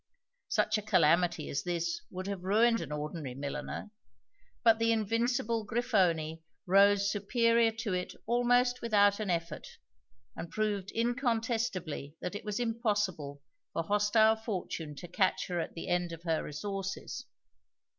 [0.49, 3.91] Such a calamity as this would have ruined an ordinary milliner;
[4.63, 9.67] but the invincible Grifoni rose superior to it almost without an effort,
[10.35, 13.43] and proved incontestably that it was impossible
[13.73, 17.27] for hostile Fortune to catch her at the end of her resources.